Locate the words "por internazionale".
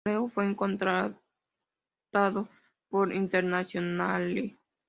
2.89-4.57